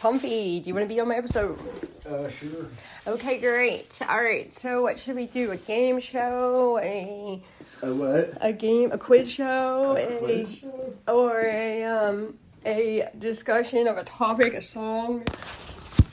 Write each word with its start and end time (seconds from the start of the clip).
Comfy, 0.00 0.60
do 0.60 0.68
you 0.68 0.74
want 0.74 0.84
to 0.84 0.88
be 0.94 1.00
on 1.00 1.08
my 1.08 1.16
episode? 1.16 1.58
Uh, 2.06 2.28
sure. 2.28 2.66
Okay, 3.06 3.38
great. 3.40 3.86
All 4.08 4.22
right. 4.22 4.54
So, 4.54 4.82
what 4.82 4.98
should 4.98 5.16
we 5.16 5.26
do? 5.26 5.50
A 5.52 5.56
game 5.56 5.98
show? 6.00 6.78
A 6.82 7.42
A 7.82 7.94
what? 7.94 8.36
a 8.40 8.52
game? 8.52 8.92
A 8.92 8.98
quiz 8.98 9.30
show? 9.30 9.96
A, 9.96 10.18
Quiz 10.18 10.58
show? 10.58 10.94
or 11.08 11.40
a 11.40 11.84
um 11.84 12.38
a 12.64 13.08
discussion 13.18 13.86
of 13.88 13.96
a 13.96 14.04
topic, 14.04 14.54
a 14.54 14.60
song? 14.60 15.24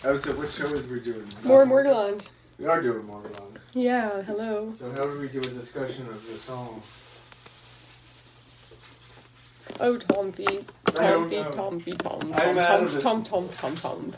Oh, 0.06 0.18
so 0.18 0.32
what 0.38 0.50
show 0.50 0.66
is 0.66 0.88
we 0.88 1.00
doing? 1.00 1.28
More 1.44 1.66
Morgellons. 1.66 2.28
We 2.60 2.66
are 2.66 2.82
doing 2.82 3.04
Morgellon. 3.04 3.58
Yeah. 3.74 4.22
Hello. 4.24 4.74
So 4.76 4.92
how 4.92 5.04
do 5.04 5.20
we 5.20 5.28
do 5.28 5.40
a 5.40 5.42
discussion 5.44 6.08
of 6.08 6.26
the 6.28 6.34
song? 6.36 6.82
Oh, 9.80 9.98
Tom 9.98 10.32
Feet. 10.32 10.70
I 10.88 10.92
Tom 10.92 11.02
don't 11.02 11.30
Feet. 11.30 11.44
know. 11.44 11.52
Tom 11.52 11.80
Tom. 13.00 13.24
Tom. 13.24 13.50
Tom. 13.50 13.76
Tom. 13.78 14.14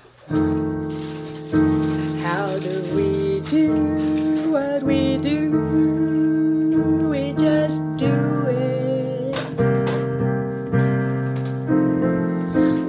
How 2.22 2.60
do 2.60 2.84
we 2.96 3.40
do 3.50 4.52
what 4.52 4.84
we 4.84 5.18
do? 5.18 7.08
We 7.10 7.34
just 7.34 7.82
do 7.98 8.14
it. 8.50 9.36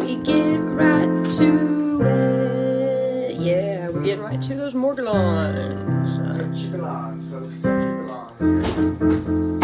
We 0.01 0.17
get 0.23 0.59
right 0.59 1.25
to 1.39 2.03
it. 2.03 3.37
Yeah, 3.41 3.89
we're 3.91 4.03
getting 4.03 4.23
right 4.25 4.43
to 4.43 4.55
those 4.55 4.75
Morgellons. 4.75 6.11
Chickalons, 6.57 7.31
folks. 7.31 7.57
Chickalons. 7.57 8.41
Um, 8.79 9.56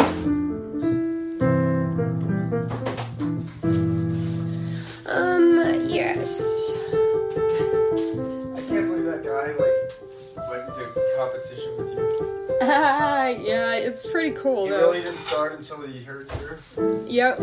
I 8.56 8.60
can't 8.68 8.86
believe 8.88 9.04
that 9.04 9.22
guy 9.24 9.52
like 9.52 10.48
went 10.48 10.68
into 10.68 10.82
competition 11.16 11.76
with 11.76 11.88
you. 11.88 12.58
yeah, 12.62 13.74
it's 13.74 14.06
pretty 14.10 14.30
cool 14.32 14.64
He 14.64 14.70
though. 14.70 14.90
really 14.90 15.02
didn't 15.02 15.18
start 15.18 15.52
until 15.52 15.86
he 15.86 16.02
heard 16.02 16.30
yours. 16.40 16.78
Yep. 17.08 17.40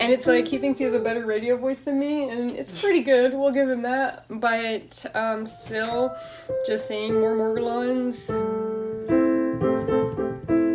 And 0.00 0.12
it's 0.12 0.26
like 0.28 0.46
he 0.46 0.58
thinks 0.58 0.78
he 0.78 0.84
has 0.84 0.94
a 0.94 1.00
better 1.00 1.26
radio 1.26 1.56
voice 1.56 1.80
than 1.80 1.98
me, 1.98 2.30
and 2.30 2.52
it's 2.52 2.80
pretty 2.80 3.02
good. 3.02 3.34
We'll 3.34 3.50
give 3.50 3.68
him 3.68 3.82
that. 3.82 4.26
But 4.30 5.04
um, 5.14 5.44
still, 5.46 6.16
just 6.64 6.86
saying 6.86 7.18
more 7.20 7.34
Morgellons 7.36 8.28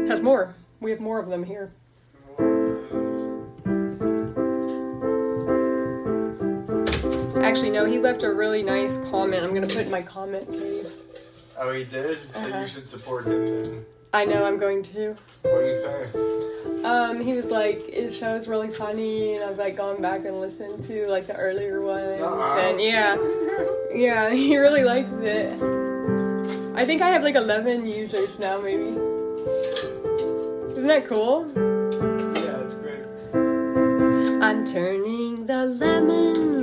has 0.09 0.21
more. 0.21 0.55
We 0.81 0.91
have 0.91 0.99
more 0.99 1.19
of 1.21 1.30
them 1.30 1.43
here. 1.43 1.71
Actually, 7.44 7.72
no, 7.72 7.86
he 7.86 7.99
left 7.99 8.23
a 8.23 8.33
really 8.33 8.63
nice 8.63 8.97
comment. 9.11 9.44
I'm 9.44 9.53
gonna 9.53 9.67
put 9.67 9.77
in 9.86 9.91
my 9.91 10.02
comment 10.02 10.49
cave. 10.49 10.91
Oh, 11.59 11.72
he 11.72 11.83
did. 11.83 12.17
So 12.33 12.39
Uh-huh. 12.39 12.59
you 12.61 12.67
should 12.67 12.88
support 12.88 13.25
him. 13.25 13.45
Then. 13.63 13.86
I 14.13 14.25
know 14.25 14.45
I'm 14.45 14.58
going 14.58 14.83
to. 14.83 15.16
What 15.41 15.59
do 15.61 15.67
you 15.67 15.81
think? 15.81 16.86
Um, 16.86 17.19
he 17.21 17.33
was 17.33 17.45
like, 17.45 17.88
his 17.94 18.16
show 18.16 18.36
is 18.36 18.47
really 18.47 18.69
funny, 18.71 19.36
and 19.36 19.44
I've 19.44 19.58
like 19.58 19.75
gone 19.75 20.02
back 20.02 20.23
and 20.25 20.39
listened 20.39 20.83
to 20.86 21.08
like 21.08 21.27
the 21.27 21.36
earlier 21.36 21.81
ones, 21.81 22.21
Uh-uh. 22.21 22.59
and 22.59 22.80
yeah, 22.81 23.17
yeah, 23.94 24.30
he 24.33 24.58
really 24.58 24.83
liked 24.83 25.11
it. 25.23 25.52
I 26.75 26.86
think 26.86 27.02
I 27.02 27.09
have 27.09 27.23
like 27.23 27.36
11 27.36 27.86
users 27.86 28.39
now, 28.39 28.59
maybe. 28.61 28.89
Isn't 30.71 30.88
that 30.88 31.05
cool? 31.08 31.45
Yeah, 31.55 32.64
it's 32.66 32.73
great. 32.75 33.03
I'm 34.44 34.66
turning 34.66 35.45
the 35.45 35.66
lemons 35.66 36.62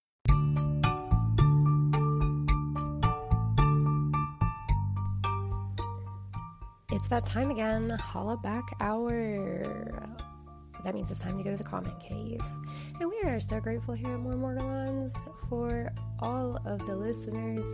It's 6.93 7.07
that 7.07 7.25
time 7.25 7.51
again, 7.51 7.89
holla 7.89 8.35
back 8.35 8.75
hour. 8.81 10.09
That 10.83 10.93
means 10.93 11.09
it's 11.09 11.21
time 11.21 11.37
to 11.37 11.43
go 11.43 11.51
to 11.51 11.57
the 11.57 11.63
comment 11.63 11.97
cave. 12.01 12.41
And 12.99 13.09
we 13.09 13.29
are 13.29 13.39
so 13.39 13.61
grateful 13.61 13.93
here 13.93 14.13
at 14.13 14.19
More 14.19 14.33
Morgellons 14.33 15.13
for 15.47 15.93
all 16.19 16.57
of 16.65 16.85
the 16.85 16.93
listeners, 16.93 17.65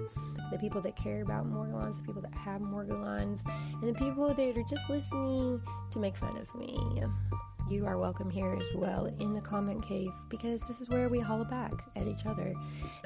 the 0.51 0.59
people 0.59 0.81
that 0.81 0.95
care 0.95 1.23
about 1.23 1.51
Morgellons, 1.51 1.95
the 1.95 2.03
people 2.03 2.21
that 2.21 2.35
have 2.35 2.61
Morgellons, 2.61 3.39
and 3.81 3.83
the 3.83 3.97
people 3.97 4.31
that 4.31 4.39
are 4.39 4.63
just 4.69 4.87
listening 4.87 5.61
to 5.89 5.97
make 5.97 6.15
fun 6.15 6.37
of 6.37 6.53
me. 6.53 6.77
You 7.71 7.87
are 7.87 7.97
welcome 7.97 8.29
here 8.29 8.55
as 8.55 8.75
well 8.75 9.07
in 9.19 9.33
the 9.33 9.41
comment 9.41 9.83
cave 9.83 10.13
because 10.29 10.61
this 10.61 10.79
is 10.79 10.89
where 10.89 11.09
we 11.09 11.19
holla 11.19 11.45
back 11.45 11.73
at 11.95 12.07
each 12.07 12.27
other. 12.27 12.53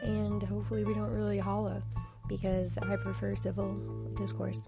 And 0.03 0.43
hopefully, 0.43 0.83
we 0.83 0.93
don't 0.93 1.11
really 1.11 1.39
holla 1.39 1.81
because 2.31 2.77
I 2.77 2.95
prefer 2.95 3.35
civil 3.35 3.75
discourse. 4.15 4.61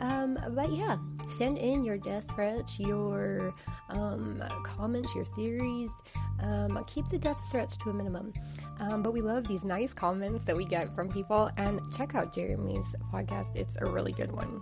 Um, 0.00 0.36
but 0.50 0.72
yeah, 0.72 0.96
send 1.28 1.58
in 1.58 1.84
your 1.84 1.96
death 1.96 2.26
threats, 2.34 2.80
your 2.80 3.54
um, 3.88 4.42
comments, 4.64 5.14
your 5.14 5.24
theories. 5.24 5.92
Um, 6.40 6.82
keep 6.88 7.08
the 7.08 7.18
death 7.18 7.40
threats 7.52 7.76
to 7.78 7.90
a 7.90 7.94
minimum. 7.94 8.32
Um, 8.80 9.02
but 9.02 9.12
we 9.12 9.20
love 9.20 9.46
these 9.46 9.64
nice 9.64 9.92
comments 9.92 10.44
that 10.46 10.56
we 10.56 10.64
get 10.64 10.92
from 10.94 11.08
people. 11.08 11.50
And 11.56 11.80
check 11.96 12.16
out 12.16 12.34
Jeremy's 12.34 12.96
podcast, 13.12 13.54
it's 13.54 13.76
a 13.76 13.86
really 13.86 14.12
good 14.12 14.32
one. 14.32 14.60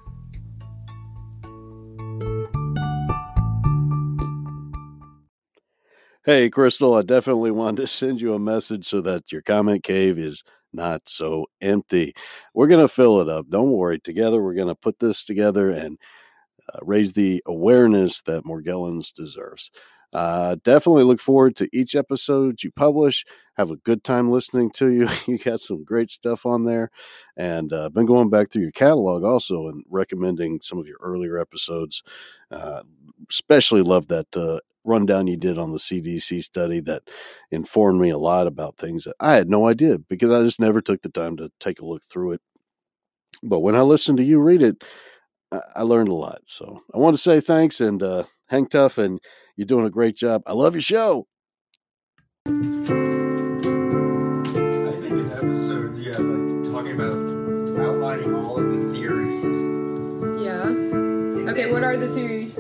Hey, 6.25 6.51
Crystal, 6.51 6.95
I 6.95 7.03
definitely 7.03 7.51
wanted 7.51 7.81
to 7.81 7.87
send 7.89 8.21
you 8.21 8.35
a 8.35 8.39
message 8.39 8.85
so 8.85 9.01
that 9.01 9.33
your 9.33 9.43
comment 9.43 9.83
cave 9.83 10.19
is 10.19 10.45
not 10.73 11.09
so 11.09 11.47
empty. 11.61 12.15
We're 12.55 12.67
going 12.67 12.81
to 12.81 12.89
fill 12.89 13.21
it 13.21 13.29
up. 13.29 13.49
Don't 13.49 13.73
worry. 13.73 13.99
Together, 13.99 14.43
we're 14.43 14.55
going 14.55 14.69
to 14.69 14.75
put 14.75 14.99
this 14.99 15.25
together 15.25 15.71
and 15.71 15.99
uh, 16.73 16.79
raise 16.83 17.13
the 17.13 17.43
awareness 17.47 18.23
that 18.23 18.45
Morgellons 18.45 19.13
deserves. 19.13 19.71
Uh, 20.13 20.57
definitely 20.63 21.05
look 21.05 21.21
forward 21.21 21.57
to 21.57 21.69
each 21.73 21.95
episode 21.95 22.63
you 22.63 22.71
publish. 22.71 23.25
Have 23.57 23.71
a 23.71 23.77
good 23.77 24.05
time 24.05 24.31
listening 24.31 24.71
to 24.73 24.89
you. 24.89 25.09
You 25.27 25.39
got 25.39 25.61
some 25.61 25.85
great 25.85 26.11
stuff 26.11 26.45
on 26.45 26.65
there. 26.65 26.91
And 27.37 27.73
uh, 27.73 27.89
been 27.89 28.07
going 28.07 28.29
back 28.29 28.51
through 28.51 28.63
your 28.63 28.73
catalog 28.73 29.25
also 29.25 29.69
and 29.69 29.83
recommending 29.89 30.61
some 30.61 30.79
of 30.79 30.87
your 30.87 30.99
earlier 31.01 31.39
episodes. 31.39 32.03
Uh, 32.51 32.83
especially 33.31 33.83
love 33.83 34.09
that 34.09 34.37
uh, 34.37 34.59
rundown 34.85 35.27
you 35.27 35.37
did 35.37 35.59
on 35.59 35.73
the 35.73 35.79
CDC 35.79 36.43
study 36.43 36.81
that 36.81 37.03
informed 37.51 38.01
me 38.01 38.11
a 38.11 38.19
lot 38.19 38.47
about 38.47 38.77
things 38.77 39.05
that 39.05 39.15
I 39.21 39.35
had 39.35 39.49
no 39.49 39.69
idea 39.69 39.99
because 39.99 40.31
I 40.31 40.43
just 40.43 40.61
never 40.61 40.81
took 40.81 41.03
the 41.03 41.09
time 41.09 41.37
to 41.37 41.51
take 41.61 41.81
a 41.81 41.87
look 41.87 42.03
through 42.03 42.33
it. 42.33 42.41
But 43.43 43.61
when 43.61 43.77
I 43.77 43.83
listened 43.83 44.19
to 44.19 44.25
you 44.25 44.41
read 44.41 44.63
it, 44.63 44.83
I, 45.51 45.61
I 45.77 45.83
learned 45.83 46.09
a 46.09 46.15
lot. 46.15 46.41
So 46.45 46.81
I 46.95 46.99
want 46.99 47.15
to 47.15 47.23
say 47.23 47.41
thanks 47.41 47.81
and 47.81 48.03
uh, 48.03 48.25
hang 48.49 48.67
tough, 48.67 48.99
and 48.99 49.21
you're 49.57 49.67
doing 49.67 49.87
a 49.87 49.91
great 49.91 50.17
job. 50.17 50.43
I 50.47 50.53
love 50.53 50.75
your 50.75 50.83
show. 50.83 51.27
I 52.47 52.51
think 55.01 55.13
an 55.13 55.33
episode, 55.33 55.97
yeah, 55.97 56.19
like 56.19 56.73
talking 56.73 56.95
about 56.95 57.17
outlining 57.81 58.35
all 58.35 58.59
of 58.59 58.65
the 58.65 58.93
theories. 58.93 59.57
Yeah. 60.45 60.67
Okay, 61.51 61.73
what 61.73 61.83
are 61.83 61.97
the 61.97 62.09
theories? 62.09 62.59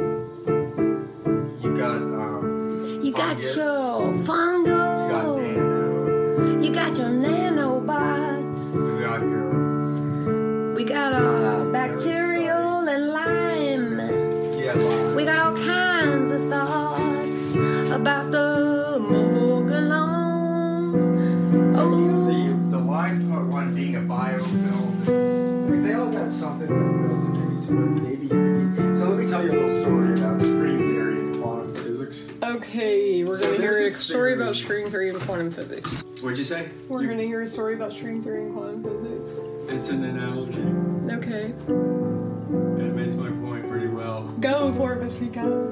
But 27.69 27.75
maybe 28.03 28.23
you 28.25 28.29
can. 28.29 28.95
So 28.97 29.09
let 29.11 29.19
me 29.19 29.27
tell 29.31 29.45
you 29.45 29.53
a 29.53 29.55
little 29.55 29.71
story 29.83 30.15
about 30.15 30.41
string 30.43 30.79
theory 30.79 31.19
and 31.19 31.43
quantum 31.43 31.75
physics. 31.77 32.25
Okay, 32.43 33.25
we're 33.25 33.39
So 33.39 33.47
gonna 33.47 33.59
hear 33.63 33.87
a 33.87 33.91
story 33.91 34.33
theory. 34.33 34.43
about 34.43 34.57
string 34.57 34.91
theory 34.91 35.09
and 35.11 35.21
quantum 35.21 35.51
physics. 35.51 36.03
What'd 36.23 36.39
you 36.39 36.45
say? 36.45 36.69
We're 36.89 37.03
You- 37.03 37.09
gonna 37.11 37.23
hear 37.23 37.43
a 37.43 37.47
story 37.47 37.75
about 37.75 37.93
string 37.93 38.23
theory 38.23 38.45
and 38.45 38.55
quantum 38.55 38.83
physics. 38.85 39.41
It's 39.69 39.91
an 39.91 40.05
analogy. 40.05 40.65
Okay, 41.11 41.53
It 41.69 42.95
makes 42.95 43.15
my 43.17 43.31
point 43.45 43.69
pretty 43.69 43.89
well. 43.89 44.29
go 44.41 44.73
for 44.75 44.95
it, 44.95 45.33
go. 45.33 45.71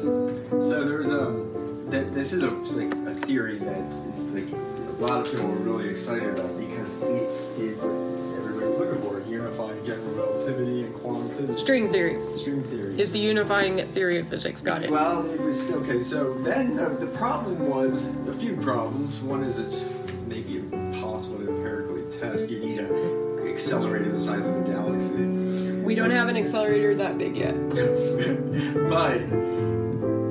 So 0.60 0.84
there's 0.84 1.08
um, 1.10 1.86
that 1.90 2.14
this 2.14 2.32
is 2.32 2.42
a 2.42 2.50
like 2.50 2.94
a 3.06 3.14
theory 3.26 3.56
that 3.56 3.82
is 4.12 4.32
like 4.34 4.44
a 4.52 5.02
lot 5.02 5.20
of 5.26 5.30
people 5.32 5.48
were 5.48 5.56
really 5.56 5.88
excited 5.88 6.28
about 6.38 6.58
because 6.58 7.00
it 7.02 7.56
did 7.56 7.78
unifying 9.40 9.84
general 9.84 10.10
relativity 10.12 10.84
and 10.84 10.94
quantum 10.96 11.28
physics. 11.30 11.62
String 11.62 11.90
theory 11.90 12.18
String 12.36 12.62
theory. 12.64 13.00
is 13.00 13.12
the 13.12 13.18
unifying 13.18 13.78
theory 13.88 14.18
of 14.18 14.28
physics. 14.28 14.62
Got 14.62 14.84
it. 14.84 14.90
Well, 14.90 15.28
it 15.30 15.40
was 15.40 15.70
okay. 15.70 16.02
So 16.02 16.34
then 16.34 16.78
uh, 16.78 16.90
the 16.90 17.06
problem 17.06 17.68
was 17.68 18.14
a 18.28 18.34
few 18.34 18.56
problems. 18.56 19.20
One 19.20 19.42
is 19.42 19.58
it's 19.58 19.90
maybe 20.26 20.58
impossible 20.58 21.38
to 21.38 21.48
empirically 21.48 22.02
test. 22.18 22.50
You 22.50 22.60
need 22.60 22.78
an 22.80 23.48
accelerator 23.48 24.12
the 24.12 24.18
size 24.18 24.48
of 24.48 24.56
the 24.56 24.72
galaxy. 24.72 25.24
We 25.80 25.94
don't 25.94 26.10
have 26.10 26.28
an 26.28 26.36
accelerator 26.36 26.94
that 26.96 27.18
big 27.18 27.36
yet. 27.36 27.54
but 28.88 29.18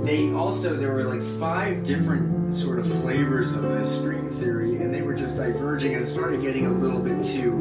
they 0.09 0.33
also 0.33 0.75
there 0.75 0.91
were 0.91 1.03
like 1.03 1.21
five 1.39 1.83
different 1.83 2.55
sort 2.55 2.79
of 2.79 2.87
flavors 3.01 3.53
of 3.53 3.61
this 3.61 3.99
string 3.99 4.27
theory, 4.31 4.81
and 4.81 4.91
they 4.91 5.03
were 5.03 5.13
just 5.13 5.37
diverging, 5.37 5.93
and 5.93 6.03
it 6.03 6.07
started 6.07 6.41
getting 6.41 6.65
a 6.65 6.71
little 6.71 6.99
bit 6.99 7.23
too. 7.23 7.51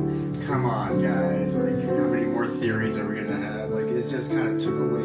Come 0.46 0.64
on, 0.64 1.02
guys! 1.02 1.58
Like, 1.58 1.84
how 1.84 2.08
many 2.08 2.24
more 2.24 2.46
theories 2.46 2.96
are 2.96 3.06
we 3.06 3.16
gonna 3.16 3.36
have? 3.36 3.68
Like, 3.68 3.84
it 3.84 4.08
just 4.08 4.32
kind 4.32 4.48
of 4.48 4.58
took 4.58 4.78
away 4.78 5.02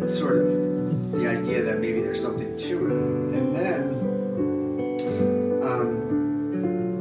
the 0.00 0.08
sort 0.08 0.38
of 0.38 1.12
the 1.12 1.28
idea 1.28 1.62
that 1.62 1.78
maybe 1.78 2.02
there's 2.02 2.20
something 2.20 2.56
to 2.56 2.86
it, 2.86 2.92
and 3.38 3.54
then. 3.54 3.80
Um, 5.62 5.88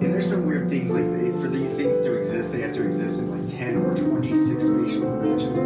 and 0.03 0.13
there's 0.13 0.29
some 0.29 0.45
weird 0.45 0.69
things 0.69 0.91
like 0.91 1.05
they, 1.05 1.31
for 1.41 1.47
these 1.49 1.73
things 1.73 1.99
to 2.01 2.15
exist, 2.15 2.51
they 2.51 2.61
have 2.61 2.75
to 2.75 2.85
exist 2.85 3.23
in 3.23 3.31
like 3.31 3.57
10 3.57 3.77
or 3.77 3.95
26 3.95 4.63
spatial 4.63 5.01
dimensions, 5.01 5.57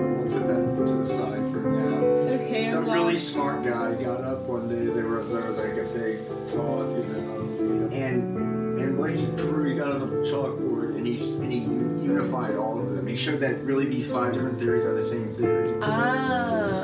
Some 2.68 2.86
really 2.90 3.18
smart 3.18 3.64
guy 3.64 3.96
got 4.02 4.22
up 4.22 4.42
one 4.42 4.70
day. 4.70 4.86
There 4.86 5.08
was 5.08 5.32
there 5.32 5.46
was 5.46 5.58
like 5.58 5.74
a 5.78 5.88
big 5.94 6.18
talk, 6.52 6.88
you 6.90 7.04
know, 7.14 7.90
and 7.92 8.80
and 8.80 8.98
what 8.98 9.12
he 9.12 9.26
proved, 9.38 9.70
he 9.70 9.76
got 9.76 9.92
on 9.92 10.00
the 10.02 10.28
chalkboard 10.30 10.96
and 10.96 11.06
he 11.08 11.22
and 11.42 11.52
he 11.52 11.60
unified 11.60 12.56
all 12.56 12.80
of 12.80 12.92
them. 12.96 13.08
He 13.08 13.16
showed 13.16 13.40
that 13.40 13.64
really 13.64 13.86
these 13.86 14.12
five 14.12 14.34
different 14.34 14.60
theories 14.60 14.86
are 14.86 14.94
the 14.94 15.02
same 15.02 15.34
theory. 15.36 15.78
Ah, 15.82 16.84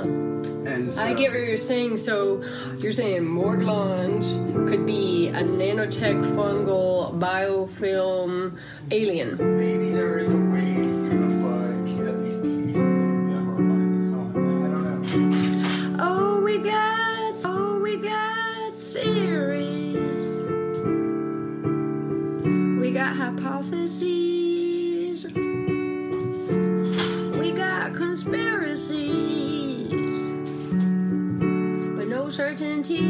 And 0.65 0.91
so, 0.91 1.01
I 1.03 1.13
get 1.13 1.31
what 1.31 1.41
you're 1.41 1.57
saying. 1.57 1.97
So 1.97 2.41
you're 2.79 2.91
saying 2.91 3.25
Morglange 3.25 4.25
could 4.69 4.85
be 4.85 5.27
a 5.29 5.43
nanotech 5.43 6.19
fungal 6.35 7.19
biofilm 7.19 8.57
alien. 8.91 9.37
maybe 9.57 9.91
there 9.91 10.17
is 10.19 10.31
a 10.31 10.37
way 10.37 11.12
we 16.53 16.59
got, 16.59 17.33
oh, 17.45 17.79
we 17.81 17.97
got 17.97 18.73
theories. 18.75 20.37
We 22.79 22.91
got 22.91 23.15
hypotheses. 23.15 25.25
We 27.39 27.51
got 27.53 27.95
conspiracies. 27.95 28.91
But 31.97 32.07
no 32.07 32.29
certainties. 32.29 33.03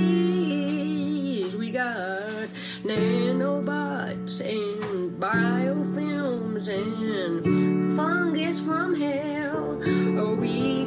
We 1.57 1.69
got 1.69 2.47
nanobots 2.83 4.39
and 4.39 5.11
biofilms 5.21 6.69
and 6.69 7.97
fungus 7.97 8.61
from 8.61 8.95
hell. 8.95 9.81
Oh, 10.17 10.35
we 10.35 10.82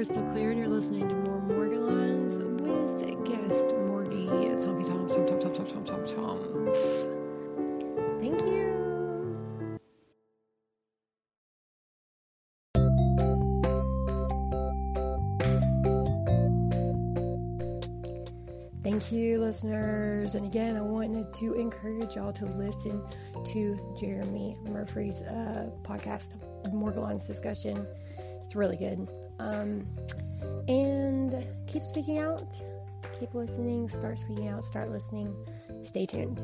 crystal 0.00 0.24
clear, 0.30 0.50
and 0.50 0.58
you're 0.58 0.66
listening 0.66 1.06
to 1.06 1.14
more 1.14 1.42
Morgellons 1.42 2.38
with 2.62 3.02
guest 3.26 3.68
Morgie. 3.68 4.26
Tom, 4.64 4.82
Tom, 4.82 5.06
Tom, 5.06 5.26
Tom, 5.26 5.38
Tom, 5.38 5.52
Tom, 5.52 5.66
Tom, 5.66 5.84
Tom, 5.84 6.06
Tom. 6.06 6.72
Thank 8.18 8.40
you. 8.40 9.78
Thank 18.82 19.12
you, 19.12 19.38
listeners. 19.38 20.34
And 20.34 20.46
again, 20.46 20.78
I 20.78 20.80
wanted 20.80 21.30
to 21.34 21.52
encourage 21.56 22.16
y'all 22.16 22.32
to 22.32 22.46
listen 22.46 23.02
to 23.44 23.96
Jeremy 24.00 24.56
Murphy's 24.62 25.20
uh, 25.20 25.68
podcast, 25.82 26.28
Morgellon's 26.72 27.26
Discussion. 27.26 27.86
It's 28.42 28.56
really 28.56 28.78
good. 28.78 29.06
Um, 29.40 29.86
and 30.68 31.44
keep 31.66 31.82
speaking 31.84 32.18
out, 32.18 32.60
keep 33.18 33.34
listening, 33.34 33.88
start 33.88 34.18
speaking 34.18 34.48
out, 34.48 34.64
start 34.64 34.90
listening. 34.90 35.34
Stay 35.82 36.06
tuned. 36.06 36.40